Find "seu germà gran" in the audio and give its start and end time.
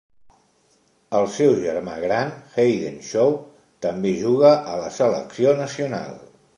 1.33-2.33